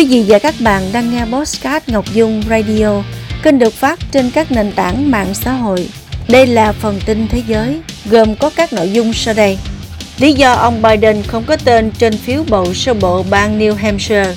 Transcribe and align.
Quý 0.00 0.06
vị 0.06 0.24
và 0.28 0.38
các 0.38 0.54
bạn 0.60 0.82
đang 0.92 1.10
nghe 1.10 1.24
Postcard 1.24 1.88
Ngọc 1.88 2.04
Dung 2.14 2.42
Radio, 2.50 3.02
kênh 3.42 3.58
được 3.58 3.74
phát 3.74 3.98
trên 4.12 4.30
các 4.30 4.52
nền 4.52 4.72
tảng 4.72 5.10
mạng 5.10 5.34
xã 5.34 5.52
hội. 5.52 5.88
Đây 6.28 6.46
là 6.46 6.72
phần 6.72 7.00
tin 7.06 7.28
thế 7.28 7.42
giới, 7.46 7.80
gồm 8.10 8.34
có 8.36 8.50
các 8.56 8.72
nội 8.72 8.92
dung 8.92 9.12
sau 9.12 9.34
đây. 9.34 9.58
Lý 10.18 10.32
do 10.32 10.52
ông 10.52 10.82
Biden 10.82 11.22
không 11.22 11.44
có 11.44 11.56
tên 11.64 11.90
trên 11.98 12.18
phiếu 12.18 12.44
bầu 12.48 12.74
sơ 12.74 12.94
bộ 12.94 13.24
bang 13.30 13.58
New 13.58 13.74
Hampshire. 13.74 14.34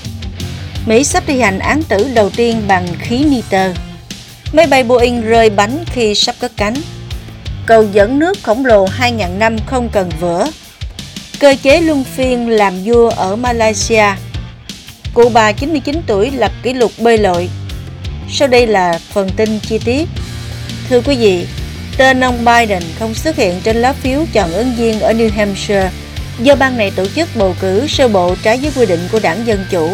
Mỹ 0.86 1.04
sắp 1.04 1.24
thi 1.28 1.40
hành 1.40 1.60
án 1.60 1.84
tử 1.84 2.08
đầu 2.14 2.30
tiên 2.30 2.62
bằng 2.68 2.88
khí 3.00 3.24
nitơ. 3.24 3.74
Máy 4.54 4.68
bay 4.68 4.84
Boeing 4.84 5.22
rơi 5.22 5.50
bánh 5.50 5.84
khi 5.86 6.16
sắp 6.16 6.36
cất 6.40 6.52
cánh. 6.58 6.76
Cầu 7.66 7.86
dẫn 7.94 8.20
nước 8.20 8.38
khổng 8.44 8.66
lồ 8.66 8.88
2.000 8.88 9.38
năm 9.38 9.58
không 9.66 9.90
cần 9.90 10.10
vữa. 10.20 10.46
Cơ 11.40 11.56
chế 11.64 11.82
luân 11.82 12.04
phiên 12.04 12.50
làm 12.50 12.74
vua 12.84 13.10
ở 13.10 13.36
Malaysia 13.36 14.06
Cụ 15.14 15.30
bà 15.34 15.52
99 15.52 16.02
tuổi 16.08 16.32
lập 16.32 16.52
kỷ 16.64 16.74
lục 16.74 16.92
bơi 16.98 17.18
lội. 17.18 17.50
Sau 18.30 18.48
đây 18.48 18.68
là 18.68 19.00
phần 19.12 19.30
tin 19.30 19.60
chi 19.60 19.80
tiết. 19.86 20.10
Thưa 20.90 21.02
quý 21.02 21.16
vị, 21.16 21.48
tên 21.98 22.24
ông 22.24 22.46
Biden 22.46 22.84
không 23.00 23.14
xuất 23.14 23.36
hiện 23.36 23.54
trên 23.64 23.76
lá 23.76 23.94
phiếu 23.94 24.26
chọn 24.34 24.52
ứng 24.52 24.76
viên 24.76 25.00
ở 25.00 25.14
New 25.14 25.30
Hampshire 25.32 25.92
do 26.40 26.56
bang 26.56 26.78
này 26.78 26.92
tổ 26.96 27.06
chức 27.06 27.30
bầu 27.36 27.56
cử 27.60 27.88
sơ 27.88 28.08
bộ 28.08 28.36
trái 28.44 28.58
với 28.58 28.72
quy 28.76 28.86
định 28.86 29.00
của 29.12 29.20
đảng 29.24 29.48
Dân 29.48 29.66
Chủ. 29.72 29.90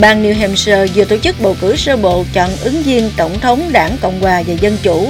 Bang 0.00 0.22
New 0.22 0.34
Hampshire 0.34 0.86
vừa 0.94 1.04
tổ 1.04 1.18
chức 1.18 1.40
bầu 1.40 1.56
cử 1.60 1.76
sơ 1.76 1.96
bộ 1.96 2.24
chọn 2.32 2.50
ứng 2.64 2.82
viên 2.82 3.10
tổng 3.16 3.40
thống 3.40 3.72
đảng 3.72 3.96
Cộng 4.00 4.20
hòa 4.20 4.42
và 4.46 4.54
Dân 4.60 4.76
Chủ. 4.82 5.08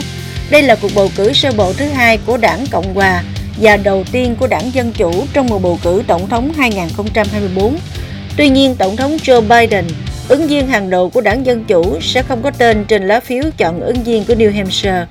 Đây 0.50 0.62
là 0.62 0.74
cuộc 0.74 0.90
bầu 0.94 1.10
cử 1.16 1.32
sơ 1.32 1.52
bộ 1.52 1.72
thứ 1.72 1.86
hai 1.88 2.18
của 2.26 2.36
đảng 2.36 2.66
Cộng 2.70 2.94
hòa 2.94 3.22
và 3.60 3.76
đầu 3.76 4.04
tiên 4.12 4.36
của 4.40 4.46
đảng 4.46 4.74
Dân 4.74 4.92
Chủ 4.92 5.26
trong 5.32 5.46
mùa 5.46 5.58
bầu 5.58 5.78
cử 5.82 6.02
tổng 6.06 6.28
thống 6.28 6.52
2024 6.56 7.76
Tuy 8.36 8.48
nhiên, 8.48 8.74
Tổng 8.78 8.96
thống 8.96 9.16
Joe 9.16 9.40
Biden, 9.40 9.84
ứng 10.28 10.46
viên 10.46 10.66
hàng 10.66 10.90
đầu 10.90 11.10
của 11.10 11.20
đảng 11.20 11.46
Dân 11.46 11.64
Chủ, 11.64 12.00
sẽ 12.00 12.22
không 12.22 12.42
có 12.42 12.50
tên 12.50 12.84
trên 12.84 13.08
lá 13.08 13.20
phiếu 13.20 13.42
chọn 13.56 13.80
ứng 13.80 14.02
viên 14.02 14.24
của 14.24 14.34
New 14.34 14.52
Hampshire. 14.52 15.06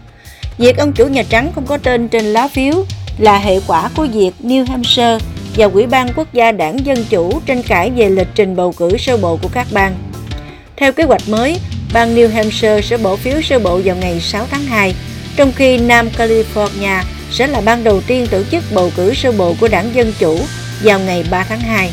Việc 0.57 0.77
ông 0.77 0.93
chủ 0.93 1.07
Nhà 1.07 1.23
Trắng 1.29 1.51
không 1.55 1.65
có 1.65 1.77
tên 1.77 2.07
trên 2.07 2.25
lá 2.25 2.47
phiếu 2.47 2.73
là 3.17 3.37
hệ 3.37 3.59
quả 3.67 3.89
của 3.95 4.07
việc 4.13 4.31
New 4.43 4.65
Hampshire 4.65 5.17
và 5.55 5.65
Ủy 5.65 5.87
ban 5.87 6.13
Quốc 6.15 6.33
gia 6.33 6.51
đảng 6.51 6.85
Dân 6.85 7.05
Chủ 7.09 7.39
tranh 7.45 7.63
cãi 7.63 7.91
về 7.95 8.09
lịch 8.09 8.27
trình 8.35 8.55
bầu 8.55 8.71
cử 8.71 8.97
sơ 8.97 9.17
bộ 9.17 9.39
của 9.41 9.49
các 9.53 9.67
bang. 9.71 9.95
Theo 10.77 10.91
kế 10.91 11.03
hoạch 11.03 11.29
mới, 11.29 11.59
bang 11.93 12.15
New 12.15 12.29
Hampshire 12.29 12.81
sẽ 12.81 12.97
bỏ 12.97 13.15
phiếu 13.15 13.41
sơ 13.41 13.59
bộ 13.59 13.81
vào 13.83 13.95
ngày 13.95 14.19
6 14.19 14.45
tháng 14.51 14.63
2, 14.63 14.95
trong 15.35 15.51
khi 15.55 15.77
Nam 15.77 16.09
California 16.17 17.03
sẽ 17.31 17.47
là 17.47 17.61
bang 17.61 17.83
đầu 17.83 18.01
tiên 18.07 18.27
tổ 18.31 18.43
chức 18.51 18.63
bầu 18.73 18.91
cử 18.95 19.13
sơ 19.13 19.31
bộ 19.31 19.55
của 19.59 19.67
đảng 19.67 19.95
Dân 19.95 20.13
Chủ 20.19 20.39
vào 20.83 20.99
ngày 20.99 21.23
3 21.31 21.45
tháng 21.49 21.59
2 21.59 21.91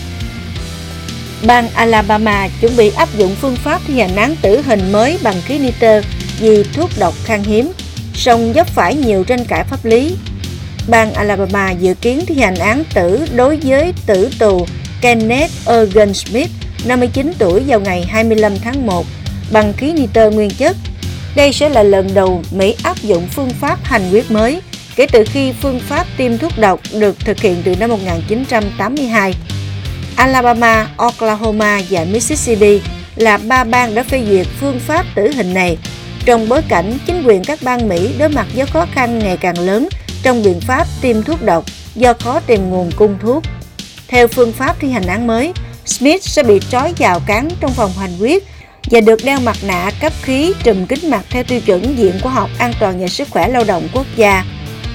bang 1.47 1.69
Alabama 1.75 2.49
chuẩn 2.61 2.77
bị 2.77 2.91
áp 2.97 3.09
dụng 3.19 3.37
phương 3.41 3.57
pháp 3.57 3.81
thi 3.87 4.01
hành 4.01 4.17
án 4.17 4.37
tử 4.43 4.63
hình 4.67 4.93
mới 4.93 5.19
bằng 5.23 5.41
khí 5.45 5.59
nitơ 5.59 6.03
vì 6.41 6.63
thuốc 6.63 6.91
độc 6.99 7.15
khan 7.25 7.43
hiếm, 7.43 7.73
song 8.15 8.53
dấp 8.55 8.67
phải 8.67 8.95
nhiều 8.95 9.25
tranh 9.25 9.45
cãi 9.45 9.65
pháp 9.65 9.85
lý. 9.85 10.17
Bang 10.89 11.15
Alabama 11.15 11.71
dự 11.71 11.95
kiến 11.95 12.21
thi 12.27 12.35
hành 12.35 12.55
án 12.55 12.85
tử 12.95 13.27
đối 13.37 13.57
với 13.57 13.93
tử 14.07 14.31
tù 14.39 14.67
Kenneth 15.01 15.53
Egan 15.67 16.15
Smith, 16.15 16.51
59 16.85 17.33
tuổi 17.39 17.63
vào 17.67 17.81
ngày 17.81 18.05
25 18.09 18.53
tháng 18.59 18.87
1 18.87 19.07
bằng 19.53 19.73
khí 19.77 19.93
nitơ 19.93 20.31
nguyên 20.31 20.51
chất. 20.51 20.77
Đây 21.37 21.53
sẽ 21.53 21.69
là 21.69 21.83
lần 21.83 22.15
đầu 22.15 22.43
Mỹ 22.51 22.75
áp 22.83 22.97
dụng 23.03 23.27
phương 23.27 23.51
pháp 23.61 23.79
hành 23.85 24.11
quyết 24.13 24.31
mới 24.31 24.61
kể 24.97 25.07
từ 25.13 25.25
khi 25.33 25.53
phương 25.63 25.81
pháp 25.81 26.07
tiêm 26.17 26.39
thuốc 26.39 26.53
độc 26.59 26.81
được 26.93 27.21
thực 27.21 27.41
hiện 27.41 27.63
từ 27.65 27.77
năm 27.77 27.91
1982. 27.91 29.35
Alabama, 30.19 30.89
Oklahoma 30.97 31.81
và 31.91 32.05
Mississippi 32.05 32.81
là 33.17 33.39
ba 33.39 33.65
bang 33.65 33.95
đã 33.95 34.03
phê 34.03 34.25
duyệt 34.29 34.47
phương 34.61 34.81
pháp 34.81 35.07
tử 35.15 35.31
hình 35.37 35.55
này 35.55 35.79
trong 36.25 36.49
bối 36.49 36.63
cảnh 36.69 36.99
chính 37.07 37.23
quyền 37.27 37.45
các 37.45 37.59
bang 37.63 37.89
Mỹ 37.89 38.15
đối 38.19 38.29
mặt 38.29 38.47
với 38.55 38.67
khó 38.67 38.87
khăn 38.93 39.19
ngày 39.19 39.37
càng 39.37 39.59
lớn 39.59 39.89
trong 40.23 40.43
biện 40.43 40.61
pháp 40.61 40.87
tiêm 41.01 41.23
thuốc 41.23 41.43
độc 41.43 41.65
do 41.95 42.13
khó 42.13 42.41
tìm 42.41 42.71
nguồn 42.71 42.91
cung 42.97 43.19
thuốc. 43.23 43.43
Theo 44.09 44.29
phương 44.29 44.53
pháp 44.53 44.77
thi 44.81 44.91
hành 44.91 45.07
án 45.07 45.27
mới, 45.27 45.53
Smith 45.85 46.23
sẽ 46.23 46.43
bị 46.43 46.61
trói 46.71 46.93
vào 46.99 47.21
cán 47.27 47.49
trong 47.61 47.73
phòng 47.73 47.93
hành 48.01 48.19
quyết 48.21 48.45
và 48.91 49.01
được 49.01 49.25
đeo 49.25 49.41
mặt 49.41 49.57
nạ 49.63 49.91
cấp 50.01 50.13
khí 50.23 50.53
trùm 50.63 50.87
kính 50.87 51.11
mặt 51.11 51.25
theo 51.31 51.45
tiêu 51.45 51.61
chuẩn 51.61 51.97
Viện 51.97 52.21
Khoa 52.23 52.33
học 52.33 52.51
An 52.59 52.73
toàn 52.81 53.01
và 53.01 53.09
Sức 53.09 53.29
khỏe 53.31 53.49
Lao 53.49 53.65
động 53.65 53.89
Quốc 53.93 54.07
gia. 54.17 54.45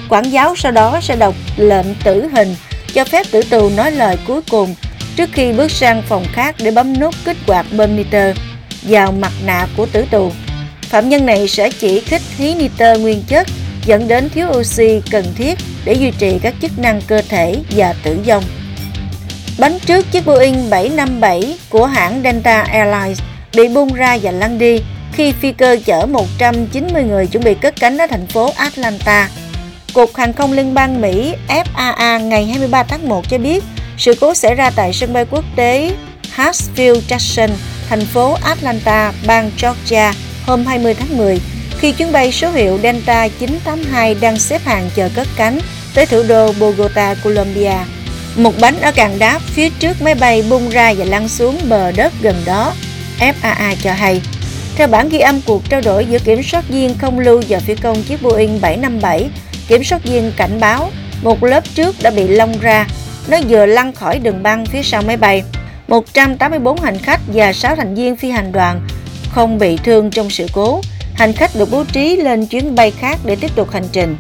Quản 0.10 0.30
giáo 0.30 0.56
sau 0.56 0.72
đó 0.72 1.00
sẽ 1.02 1.16
đọc 1.16 1.36
lệnh 1.58 1.96
tử 2.04 2.28
hình 2.34 2.56
cho 2.94 3.06
phép 3.06 3.26
tử 3.32 3.42
tù 3.50 3.70
nói 3.70 3.92
lời 3.92 4.18
cuối 4.28 4.42
cùng 4.50 4.76
trước 5.16 5.30
khi 5.34 5.54
bước 5.54 5.72
sang 5.72 6.02
phòng 6.02 6.26
khác 6.34 6.56
để 6.64 6.72
bấm 6.72 7.00
nút 7.00 7.16
kích 7.26 7.38
hoạt 7.48 7.66
bơm 7.72 7.96
nitơ 7.96 8.34
vào 8.82 9.12
mặt 9.12 9.32
nạ 9.46 9.68
của 9.78 9.86
tử 9.86 10.06
tù. 10.12 10.32
Phạm 10.82 11.10
nhân 11.10 11.26
này 11.26 11.48
sẽ 11.48 11.70
chỉ 11.70 12.02
kích 12.02 12.22
khí 12.38 12.56
nitơ 12.56 12.98
nguyên 12.98 13.24
chất, 13.28 13.48
dẫn 13.86 14.08
đến 14.08 14.30
thiếu 14.30 14.48
oxy 14.48 15.02
cần 15.12 15.26
thiết 15.36 15.58
để 15.86 15.94
duy 15.94 16.12
trì 16.12 16.40
các 16.40 16.54
chức 16.62 16.80
năng 16.80 17.02
cơ 17.08 17.22
thể 17.30 17.56
và 17.70 17.94
tử 18.04 18.20
vong. 18.26 18.44
Bánh 19.60 19.80
trước 19.86 20.12
chiếc 20.12 20.26
Boeing 20.26 20.70
757 20.70 21.58
của 21.70 21.86
hãng 21.86 22.22
Delta 22.24 22.62
Airlines 22.62 23.22
bị 23.56 23.68
bung 23.68 23.94
ra 23.94 24.18
và 24.22 24.32
lăn 24.32 24.58
đi 24.58 24.82
khi 25.14 25.32
phi 25.32 25.52
cơ 25.52 25.78
chở 25.86 26.06
190 26.06 27.04
người 27.04 27.28
chuẩn 27.28 27.44
bị 27.44 27.54
cất 27.54 27.76
cánh 27.80 27.98
ở 27.98 28.08
thành 28.08 28.28
phố 28.28 28.52
Atlanta. 28.56 29.30
Cục 29.94 30.16
Hàng 30.16 30.34
không 30.34 30.52
Liên 30.52 30.74
bang 30.74 31.02
Mỹ 31.02 31.34
FAA 31.48 32.20
ngày 32.20 32.46
23 32.46 32.84
tháng 32.84 33.10
1 33.10 33.30
cho 33.30 33.38
biết 33.38 33.64
sự 33.98 34.14
cố 34.22 34.34
xảy 34.34 34.56
ra 34.56 34.70
tại 34.70 34.94
sân 34.94 35.14
bay 35.14 35.26
quốc 35.32 35.46
tế 35.56 35.92
Hartsfield 36.36 37.02
Jackson, 37.08 37.50
thành 37.90 38.06
phố 38.06 38.38
Atlanta, 38.44 39.14
bang 39.28 39.52
Georgia 39.62 40.14
hôm 40.46 40.66
20 40.66 40.94
tháng 40.94 41.18
10 41.18 41.40
khi 41.80 41.92
chuyến 41.92 42.12
bay 42.12 42.32
số 42.32 42.52
hiệu 42.52 42.80
Delta 42.84 43.28
982 43.28 44.16
đang 44.22 44.40
xếp 44.40 44.62
hàng 44.66 44.90
chờ 44.96 45.10
cất 45.16 45.28
cánh 45.36 45.60
tới 45.94 46.06
thủ 46.06 46.24
đô 46.28 46.52
Bogota, 46.60 47.16
Colombia. 47.24 47.76
Một 48.36 48.54
bánh 48.62 48.82
ở 48.82 48.92
càng 48.92 49.20
đá 49.20 49.40
phía 49.40 49.70
trước 49.70 50.02
máy 50.02 50.16
bay 50.16 50.44
bung 50.50 50.70
ra 50.70 50.94
và 50.94 51.06
lăn 51.06 51.28
xuống 51.28 51.58
bờ 51.70 51.92
đất 51.92 52.14
gần 52.22 52.36
đó, 52.46 52.74
FAA 53.20 53.76
cho 53.84 53.94
hay. 53.94 54.22
Theo 54.76 54.88
bản 54.88 55.10
ghi 55.10 55.20
âm 55.20 55.42
cuộc 55.42 55.70
trao 55.70 55.82
đổi 55.82 56.06
giữa 56.06 56.20
kiểm 56.20 56.44
soát 56.44 56.70
viên 56.70 56.98
không 56.98 57.20
lưu 57.20 57.42
và 57.50 57.60
phi 57.60 57.76
công 57.76 58.04
chiếc 58.04 58.22
Boeing 58.22 58.62
757, 58.62 59.30
kiểm 59.68 59.84
soát 59.84 60.04
viên 60.04 60.32
cảnh 60.38 60.60
báo 60.60 60.92
một 61.22 61.44
lớp 61.44 61.64
trước 61.76 61.96
đã 62.02 62.12
bị 62.12 62.28
lông 62.28 62.60
ra 62.60 62.88
nó 63.28 63.38
vừa 63.50 63.66
lăn 63.66 63.94
khỏi 63.94 64.20
đường 64.20 64.44
băng 64.44 64.66
phía 64.66 64.84
sau 64.84 65.02
máy 65.02 65.18
bay. 65.18 65.44
184 65.88 66.82
hành 66.82 66.98
khách 66.98 67.20
và 67.34 67.54
6 67.54 67.76
thành 67.76 67.96
viên 67.96 68.16
phi 68.16 68.30
hành 68.30 68.52
đoàn 68.52 68.88
không 69.30 69.58
bị 69.58 69.78
thương 69.78 70.12
trong 70.12 70.30
sự 70.30 70.46
cố. 70.54 70.82
Hành 71.14 71.34
khách 71.34 71.56
được 71.56 71.72
bố 71.72 71.84
trí 71.84 72.16
lên 72.16 72.46
chuyến 72.46 72.76
bay 72.76 72.92
khác 72.92 73.18
để 73.26 73.36
tiếp 73.36 73.56
tục 73.56 73.72
hành 73.72 73.88
trình. 73.92 74.18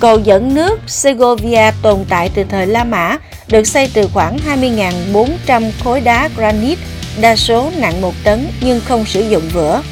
Cầu 0.00 0.18
dẫn 0.18 0.54
nước 0.54 0.80
Segovia 0.86 1.70
tồn 1.82 2.04
tại 2.08 2.30
từ 2.34 2.44
thời 2.44 2.66
La 2.66 2.84
Mã, 2.84 3.16
được 3.48 3.66
xây 3.66 3.90
từ 3.94 4.08
khoảng 4.12 4.36
20.400 4.36 5.70
khối 5.84 6.00
đá 6.00 6.28
granite, 6.36 6.82
đa 7.20 7.36
số 7.36 7.70
nặng 7.76 8.00
1 8.00 8.14
tấn 8.24 8.46
nhưng 8.60 8.80
không 8.80 9.04
sử 9.04 9.28
dụng 9.28 9.48
vữa. 9.52 9.82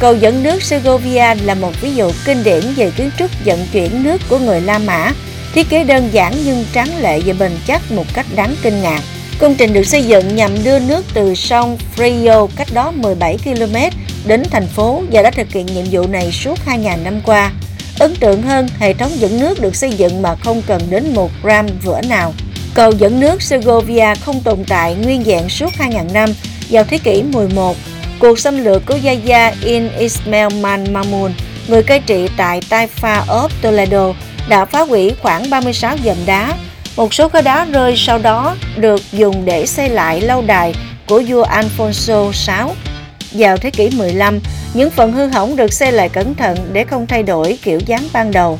Cầu 0.00 0.14
dẫn 0.14 0.42
nước 0.42 0.62
Segovia 0.62 1.34
là 1.44 1.54
một 1.54 1.80
ví 1.80 1.94
dụ 1.94 2.12
kinh 2.24 2.44
điển 2.44 2.60
về 2.76 2.90
kiến 2.96 3.10
trúc 3.18 3.30
vận 3.44 3.66
chuyển 3.72 4.02
nước 4.02 4.20
của 4.28 4.38
người 4.38 4.60
La 4.60 4.78
Mã, 4.78 5.12
Thiết 5.54 5.68
kế 5.68 5.84
đơn 5.84 6.08
giản 6.12 6.34
nhưng 6.44 6.64
tráng 6.74 7.02
lệ 7.02 7.20
và 7.26 7.34
bền 7.38 7.52
chắc 7.66 7.92
một 7.92 8.04
cách 8.14 8.26
đáng 8.36 8.54
kinh 8.62 8.82
ngạc. 8.82 9.00
Công 9.38 9.54
trình 9.54 9.72
được 9.72 9.84
xây 9.84 10.04
dựng 10.04 10.36
nhằm 10.36 10.64
đưa 10.64 10.78
nước 10.78 11.04
từ 11.14 11.34
sông 11.34 11.78
Frio 11.96 12.48
cách 12.56 12.68
đó 12.74 12.90
17 12.90 13.38
km 13.44 13.76
đến 14.26 14.42
thành 14.50 14.66
phố 14.66 15.02
và 15.12 15.22
đã 15.22 15.30
thực 15.30 15.52
hiện 15.52 15.66
nhiệm 15.66 15.84
vụ 15.90 16.06
này 16.06 16.32
suốt 16.32 16.58
2.000 16.66 17.02
năm 17.02 17.20
qua. 17.24 17.52
Ấn 17.98 18.16
tượng 18.16 18.42
hơn, 18.42 18.68
hệ 18.78 18.94
thống 18.94 19.10
dẫn 19.20 19.40
nước 19.40 19.60
được 19.60 19.76
xây 19.76 19.92
dựng 19.92 20.22
mà 20.22 20.34
không 20.34 20.62
cần 20.66 20.82
đến 20.90 21.14
một 21.14 21.30
gram 21.42 21.66
vữa 21.82 22.00
nào. 22.08 22.34
Cầu 22.74 22.92
dẫn 22.92 23.20
nước 23.20 23.42
Segovia 23.42 24.14
không 24.20 24.40
tồn 24.40 24.64
tại 24.68 24.94
nguyên 24.94 25.24
dạng 25.24 25.48
suốt 25.48 25.72
2.000 25.78 26.12
năm 26.12 26.28
vào 26.70 26.84
thế 26.84 26.98
kỷ 26.98 27.22
11. 27.22 27.76
Cuộc 28.18 28.38
xâm 28.38 28.64
lược 28.64 28.86
của 28.86 28.98
Yahya 29.04 29.52
in 29.62 29.88
Ismail 29.98 30.54
Man 30.60 30.92
Mamun, 30.92 31.32
người 31.68 31.82
cai 31.82 32.00
trị 32.00 32.28
tại 32.36 32.60
Taifa 32.70 33.24
of 33.26 33.48
Toledo, 33.62 34.12
đã 34.48 34.64
phá 34.64 34.80
hủy 34.80 35.12
khoảng 35.22 35.50
36 35.50 35.96
dầm 36.04 36.16
đá. 36.26 36.54
Một 36.96 37.14
số 37.14 37.28
khối 37.28 37.42
đá 37.42 37.64
rơi 37.64 37.94
sau 37.96 38.18
đó 38.18 38.56
được 38.76 39.00
dùng 39.12 39.44
để 39.44 39.66
xây 39.66 39.88
lại 39.88 40.20
lâu 40.20 40.42
đài 40.42 40.74
của 41.08 41.22
vua 41.28 41.44
Alfonso 41.44 42.30
VI. 42.30 42.74
Vào 43.32 43.56
thế 43.56 43.70
kỷ 43.70 43.90
15, 43.90 44.40
những 44.74 44.90
phần 44.90 45.12
hư 45.12 45.26
hỏng 45.26 45.56
được 45.56 45.72
xây 45.72 45.92
lại 45.92 46.08
cẩn 46.08 46.34
thận 46.34 46.58
để 46.72 46.84
không 46.84 47.06
thay 47.06 47.22
đổi 47.22 47.58
kiểu 47.62 47.80
dáng 47.86 48.08
ban 48.12 48.30
đầu. 48.30 48.58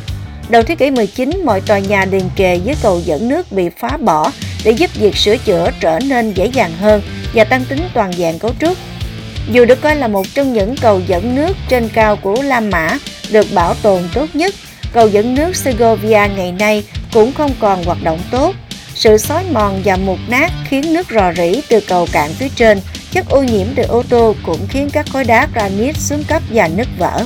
Đầu 0.48 0.62
thế 0.62 0.74
kỷ 0.74 0.90
19, 0.90 1.42
mọi 1.44 1.60
tòa 1.60 1.78
nhà 1.78 2.04
liền 2.04 2.30
kề 2.36 2.60
với 2.64 2.74
cầu 2.82 3.00
dẫn 3.04 3.28
nước 3.28 3.52
bị 3.52 3.68
phá 3.78 3.96
bỏ 3.96 4.30
để 4.64 4.70
giúp 4.70 4.90
việc 4.94 5.16
sửa 5.16 5.36
chữa 5.36 5.70
trở 5.80 5.98
nên 5.98 6.32
dễ 6.32 6.46
dàng 6.46 6.72
hơn 6.80 7.02
và 7.34 7.44
tăng 7.44 7.64
tính 7.64 7.80
toàn 7.94 8.10
vẹn 8.10 8.38
cấu 8.38 8.50
trúc. 8.60 8.76
Dù 9.52 9.64
được 9.64 9.80
coi 9.80 9.96
là 9.96 10.08
một 10.08 10.26
trong 10.34 10.52
những 10.52 10.76
cầu 10.76 11.00
dẫn 11.06 11.34
nước 11.34 11.56
trên 11.68 11.88
cao 11.88 12.16
của 12.16 12.42
La 12.42 12.60
Mã 12.60 12.98
được 13.30 13.46
bảo 13.54 13.74
tồn 13.82 14.02
tốt 14.14 14.26
nhất, 14.34 14.54
cầu 14.92 15.08
dẫn 15.08 15.34
nước 15.34 15.56
Segovia 15.56 16.28
ngày 16.36 16.52
nay 16.52 16.84
cũng 17.12 17.32
không 17.32 17.50
còn 17.60 17.84
hoạt 17.84 17.98
động 18.02 18.20
tốt. 18.30 18.54
Sự 18.94 19.18
xói 19.18 19.44
mòn 19.52 19.80
và 19.84 19.96
mục 19.96 20.18
nát 20.28 20.50
khiến 20.68 20.92
nước 20.92 21.06
rò 21.10 21.32
rỉ 21.36 21.60
từ 21.68 21.80
cầu 21.80 22.06
cạn 22.12 22.30
phía 22.32 22.48
trên 22.56 22.80
chất 23.12 23.28
ô 23.28 23.42
nhiễm 23.42 23.66
từ 23.74 23.82
ô 23.82 24.02
tô 24.08 24.34
cũng 24.46 24.66
khiến 24.68 24.90
các 24.92 25.06
khối 25.12 25.24
đá 25.24 25.48
granite 25.54 25.92
xuống 25.92 26.24
cấp 26.24 26.42
và 26.50 26.68
nứt 26.68 26.86
vỡ. 26.98 27.24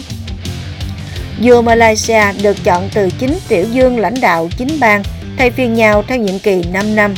Dù 1.41 1.63
Malaysia 1.63 2.23
được 2.43 2.65
chọn 2.65 2.89
từ 2.95 3.11
chính 3.19 3.39
tiểu 3.49 3.67
dương 3.73 3.99
lãnh 3.99 4.21
đạo 4.21 4.49
chính 4.59 4.81
bang 4.81 5.03
thay 5.39 5.51
phiên 5.51 5.75
nhau 5.75 6.05
theo 6.09 6.19
nhiệm 6.19 6.39
kỳ 6.39 6.63
5 6.73 6.97
năm. 6.97 7.15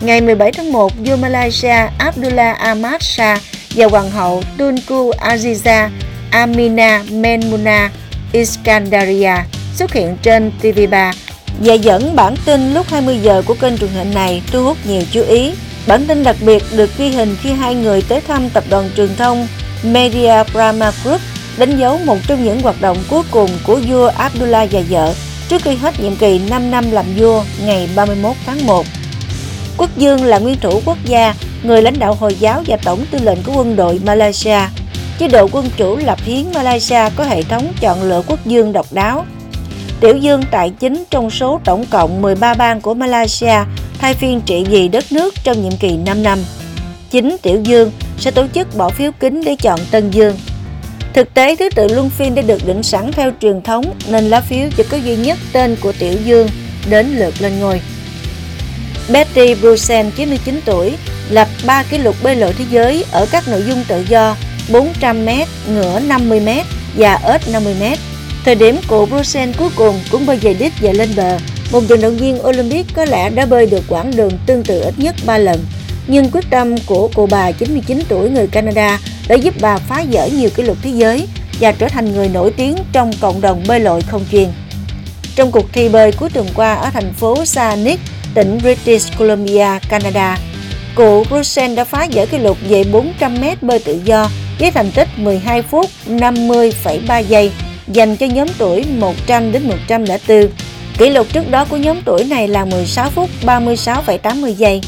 Ngày 0.00 0.20
17 0.20 0.52
tháng 0.52 0.72
1, 0.72 0.92
vua 0.98 1.16
Malaysia 1.16 1.88
Abdullah 1.98 2.58
Ahmad 2.58 3.02
Shah 3.02 3.40
và 3.76 3.86
hoàng 3.86 4.10
hậu 4.10 4.42
Tunku 4.58 5.10
Aziza 5.10 5.88
Amina 6.30 7.02
Menmuna 7.10 7.90
Iskandaria 8.32 9.34
xuất 9.80 9.92
hiện 9.92 10.16
trên 10.22 10.52
TV3 10.62 11.12
và 11.60 11.74
dẫn 11.74 12.16
bản 12.16 12.34
tin 12.44 12.74
lúc 12.74 12.86
20 12.88 13.18
giờ 13.22 13.42
của 13.46 13.54
kênh 13.54 13.78
truyền 13.78 13.90
hình 13.90 14.10
này 14.14 14.42
thu 14.52 14.64
hút 14.64 14.76
nhiều 14.86 15.02
chú 15.10 15.22
ý. 15.22 15.52
Bản 15.86 16.06
tin 16.06 16.24
đặc 16.24 16.36
biệt 16.40 16.62
được 16.76 16.90
ghi 16.98 17.08
hình 17.08 17.36
khi 17.42 17.52
hai 17.52 17.74
người 17.74 18.02
tới 18.02 18.20
thăm 18.20 18.50
tập 18.50 18.64
đoàn 18.70 18.90
truyền 18.96 19.16
thông 19.16 19.48
Media 19.84 20.44
Brahma 20.52 20.92
Group 21.04 21.20
đánh 21.58 21.78
dấu 21.78 21.98
một 21.98 22.16
trong 22.28 22.44
những 22.44 22.60
hoạt 22.60 22.80
động 22.80 22.96
cuối 23.10 23.22
cùng 23.30 23.50
của 23.66 23.80
vua 23.88 24.06
Abdullah 24.06 24.68
và 24.72 24.80
vợ 24.90 25.14
trước 25.48 25.62
khi 25.62 25.74
hết 25.74 26.00
nhiệm 26.00 26.16
kỳ 26.16 26.40
5 26.50 26.70
năm 26.70 26.90
làm 26.90 27.04
vua 27.16 27.44
ngày 27.64 27.88
31 27.96 28.36
tháng 28.46 28.66
1. 28.66 28.86
Quốc 29.76 29.90
dương 29.96 30.24
là 30.24 30.38
nguyên 30.38 30.60
thủ 30.60 30.82
quốc 30.84 30.98
gia, 31.04 31.34
người 31.62 31.82
lãnh 31.82 31.98
đạo 31.98 32.14
Hồi 32.14 32.34
giáo 32.34 32.62
và 32.66 32.76
tổng 32.84 33.04
tư 33.10 33.18
lệnh 33.22 33.42
của 33.42 33.52
quân 33.56 33.76
đội 33.76 34.00
Malaysia. 34.04 34.60
Chế 35.18 35.28
độ 35.28 35.48
quân 35.52 35.70
chủ 35.76 35.96
lập 35.96 36.18
hiến 36.24 36.44
Malaysia 36.54 37.08
có 37.16 37.24
hệ 37.24 37.42
thống 37.42 37.72
chọn 37.80 38.02
lựa 38.02 38.22
quốc 38.26 38.46
dương 38.46 38.72
độc 38.72 38.86
đáo. 38.92 39.24
Tiểu 40.00 40.16
dương 40.16 40.42
tại 40.50 40.72
chính 40.80 41.04
trong 41.10 41.30
số 41.30 41.60
tổng 41.64 41.84
cộng 41.90 42.22
13 42.22 42.54
bang 42.54 42.80
của 42.80 42.94
Malaysia 42.94 43.64
thay 43.98 44.14
phiên 44.14 44.40
trị 44.40 44.64
vì 44.70 44.88
đất 44.88 45.12
nước 45.12 45.34
trong 45.44 45.62
nhiệm 45.62 45.76
kỳ 45.76 45.96
5 45.96 46.22
năm. 46.22 46.38
Chính 47.10 47.36
Tiểu 47.42 47.60
Dương 47.62 47.90
sẽ 48.18 48.30
tổ 48.30 48.46
chức 48.54 48.76
bỏ 48.76 48.88
phiếu 48.88 49.12
kín 49.20 49.42
để 49.44 49.56
chọn 49.56 49.80
Tân 49.90 50.10
Dương. 50.10 50.36
Thực 51.14 51.34
tế, 51.34 51.56
thứ 51.56 51.68
tự 51.74 51.88
luân 51.88 52.10
phiên 52.10 52.34
đã 52.34 52.42
được 52.42 52.66
định 52.66 52.82
sẵn 52.82 53.12
theo 53.12 53.32
truyền 53.40 53.62
thống 53.62 53.84
nên 54.08 54.24
lá 54.24 54.40
phiếu 54.40 54.68
chỉ 54.76 54.82
có 54.82 54.96
duy 54.96 55.16
nhất 55.16 55.38
tên 55.52 55.76
của 55.80 55.92
Tiểu 55.92 56.14
Dương 56.24 56.48
đến 56.90 57.06
lượt 57.16 57.34
lên 57.38 57.60
ngôi. 57.60 57.80
Betty 59.12 59.54
Brusen, 59.54 60.10
99 60.16 60.60
tuổi, 60.64 60.96
lập 61.30 61.48
3 61.66 61.82
kỷ 61.82 61.98
lục 61.98 62.16
bơi 62.22 62.36
lội 62.36 62.52
thế 62.52 62.64
giới 62.70 63.04
ở 63.12 63.26
các 63.30 63.48
nội 63.48 63.62
dung 63.66 63.84
tự 63.88 64.04
do 64.08 64.36
400m, 64.68 65.46
ngửa 65.68 66.00
50m 66.00 66.62
và 66.96 67.18
ếch 67.24 67.40
50m. 67.46 67.96
Thời 68.44 68.54
điểm 68.54 68.76
cụ 68.88 69.06
Brusen 69.06 69.52
cuối 69.58 69.68
cùng 69.76 70.00
cũng 70.10 70.26
bơi 70.26 70.36
về 70.36 70.54
đích 70.54 70.72
và 70.80 70.92
lên 70.92 71.08
bờ. 71.16 71.38
Một 71.72 71.80
vận 71.80 72.00
động 72.00 72.16
viên 72.16 72.46
Olympic 72.46 72.86
có 72.94 73.04
lẽ 73.04 73.30
đã 73.30 73.46
bơi 73.46 73.66
được 73.66 73.84
quãng 73.88 74.16
đường 74.16 74.32
tương 74.46 74.62
tự 74.62 74.80
ít 74.80 74.94
nhất 74.98 75.14
3 75.26 75.38
lần. 75.38 75.60
Nhưng 76.06 76.30
quyết 76.30 76.44
tâm 76.50 76.74
của 76.86 77.08
cụ 77.14 77.26
bà 77.26 77.52
99 77.52 78.02
tuổi 78.08 78.30
người 78.30 78.46
Canada 78.46 79.00
đã 79.28 79.34
giúp 79.36 79.54
bà 79.60 79.78
phá 79.78 80.04
vỡ 80.10 80.28
nhiều 80.36 80.50
kỷ 80.50 80.62
lục 80.62 80.76
thế 80.82 80.90
giới 80.90 81.28
và 81.60 81.72
trở 81.72 81.88
thành 81.88 82.12
người 82.12 82.28
nổi 82.28 82.52
tiếng 82.56 82.76
trong 82.92 83.10
cộng 83.20 83.40
đồng 83.40 83.62
bơi 83.68 83.80
lội 83.80 84.00
không 84.00 84.24
chuyên. 84.32 84.48
Trong 85.36 85.52
cuộc 85.52 85.72
thi 85.72 85.88
bơi 85.88 86.12
cuối 86.12 86.30
tuần 86.30 86.46
qua 86.54 86.74
ở 86.74 86.90
thành 86.90 87.12
phố 87.12 87.44
Saanich, 87.44 88.00
tỉnh 88.34 88.58
British 88.62 89.18
Columbia, 89.18 89.68
Canada, 89.88 90.38
cụ 90.94 91.24
Rusen 91.30 91.74
đã 91.74 91.84
phá 91.84 92.06
vỡ 92.12 92.26
kỷ 92.26 92.38
lục 92.38 92.58
về 92.68 92.82
400m 92.82 93.56
bơi 93.60 93.78
tự 93.78 94.00
do 94.04 94.30
với 94.58 94.70
thành 94.70 94.90
tích 94.90 95.08
12 95.16 95.62
phút 95.62 95.90
50,3 96.08 97.22
giây 97.22 97.52
dành 97.92 98.16
cho 98.16 98.26
nhóm 98.26 98.48
tuổi 98.58 98.84
100 98.98 99.52
đến 99.52 99.68
104. 99.68 100.48
Kỷ 100.98 101.10
lục 101.10 101.26
trước 101.32 101.50
đó 101.50 101.64
của 101.64 101.76
nhóm 101.76 102.00
tuổi 102.04 102.24
này 102.24 102.48
là 102.48 102.64
16 102.64 103.10
phút 103.10 103.30
36,80 103.42 104.50
giây. 104.50 104.80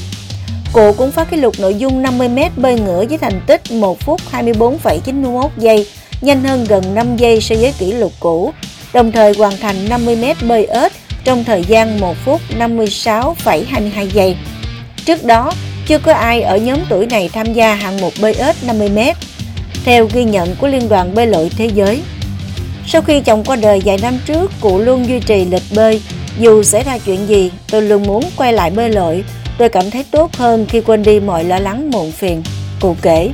Cụ 0.72 0.92
cũng 0.92 1.10
phá 1.10 1.24
kỷ 1.24 1.36
lục 1.36 1.54
nội 1.58 1.74
dung 1.74 2.02
50m 2.02 2.50
bơi 2.56 2.80
ngửa 2.80 3.04
với 3.08 3.18
thành 3.18 3.40
tích 3.46 3.72
1 3.72 4.00
phút 4.00 4.20
24,91 4.32 5.48
giây, 5.58 5.86
nhanh 6.20 6.44
hơn 6.44 6.64
gần 6.68 6.94
5 6.94 7.16
giây 7.16 7.40
so 7.40 7.56
với 7.60 7.72
kỷ 7.78 7.92
lục 7.92 8.12
cũ, 8.20 8.52
đồng 8.92 9.12
thời 9.12 9.32
hoàn 9.38 9.56
thành 9.56 9.88
50m 9.88 10.34
bơi 10.48 10.66
ếch 10.66 10.92
trong 11.24 11.44
thời 11.44 11.64
gian 11.64 12.00
1 12.00 12.14
phút 12.24 12.40
56,22 12.58 14.06
giây. 14.12 14.36
Trước 15.04 15.24
đó, 15.24 15.52
chưa 15.86 15.98
có 15.98 16.12
ai 16.12 16.42
ở 16.42 16.56
nhóm 16.56 16.78
tuổi 16.88 17.06
này 17.06 17.30
tham 17.32 17.52
gia 17.52 17.74
hạng 17.74 18.00
mục 18.00 18.12
bơi 18.20 18.34
ếch 18.34 18.56
50m, 18.66 19.14
theo 19.84 20.08
ghi 20.12 20.24
nhận 20.24 20.56
của 20.56 20.68
Liên 20.68 20.88
đoàn 20.88 21.14
Bơi 21.14 21.26
lội 21.26 21.50
Thế 21.56 21.70
giới. 21.74 22.02
Sau 22.86 23.02
khi 23.02 23.20
chồng 23.20 23.44
qua 23.44 23.56
đời 23.56 23.82
vài 23.84 23.98
năm 24.02 24.18
trước, 24.26 24.52
cụ 24.60 24.78
luôn 24.78 25.08
duy 25.08 25.20
trì 25.20 25.44
lịch 25.44 25.62
bơi. 25.74 26.02
Dù 26.38 26.62
xảy 26.62 26.84
ra 26.84 26.98
chuyện 26.98 27.28
gì, 27.28 27.50
tôi 27.70 27.82
luôn 27.82 28.02
muốn 28.02 28.24
quay 28.36 28.52
lại 28.52 28.70
bơi 28.70 28.90
lội. 28.90 29.24
Tôi 29.58 29.68
cảm 29.68 29.90
thấy 29.90 30.04
tốt 30.10 30.36
hơn 30.36 30.66
khi 30.68 30.80
quên 30.80 31.02
đi 31.02 31.20
mọi 31.20 31.44
lo 31.44 31.58
lắng 31.58 31.90
muộn 31.90 32.12
phiền. 32.12 32.42
Cụ 32.80 32.96
kể, 33.02 33.30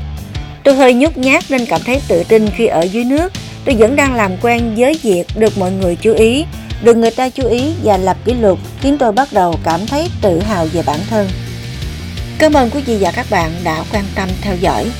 tôi 0.65 0.75
hơi 0.75 0.95
nhút 0.95 1.17
nhát 1.17 1.45
nên 1.50 1.67
cảm 1.67 1.81
thấy 1.87 2.00
tự 2.09 2.25
tin 2.29 2.50
khi 2.50 2.67
ở 2.67 2.83
dưới 2.83 3.05
nước. 3.05 3.33
Tôi 3.65 3.75
vẫn 3.75 3.97
đang 3.97 4.15
làm 4.15 4.37
quen 4.43 4.75
với 4.77 4.99
việc 5.03 5.25
được 5.37 5.59
mọi 5.59 5.73
người 5.73 5.97
chú 5.97 6.15
ý, 6.15 6.44
được 6.83 6.97
người 6.97 7.11
ta 7.11 7.29
chú 7.29 7.49
ý 7.49 7.73
và 7.85 7.97
lập 7.97 8.17
kỷ 8.25 8.35
lục 8.35 8.59
khiến 8.81 8.99
tôi 8.99 9.12
bắt 9.12 9.29
đầu 9.33 9.55
cảm 9.65 9.87
thấy 9.87 10.09
tự 10.23 10.41
hào 10.41 10.67
về 10.67 10.83
bản 10.87 11.01
thân. 11.11 11.29
Cảm 12.39 12.53
ơn 12.53 12.71
quý 12.71 12.81
vị 12.81 12.97
và 13.01 13.12
các 13.12 13.27
bạn 13.31 13.53
đã 13.65 13.85
quan 13.93 14.05
tâm 14.15 14.29
theo 14.41 14.56
dõi. 14.61 14.91